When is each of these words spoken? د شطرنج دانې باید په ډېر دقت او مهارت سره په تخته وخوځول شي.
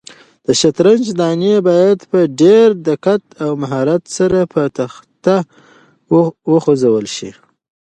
د 0.45 0.47
شطرنج 0.59 1.05
دانې 1.19 1.55
باید 1.67 1.99
په 2.11 2.19
ډېر 2.41 2.67
دقت 2.89 3.23
او 3.43 3.51
مهارت 3.61 4.03
سره 4.17 4.39
په 4.53 4.61
تخته 4.77 5.35
وخوځول 6.51 7.05
شي. 7.15 7.31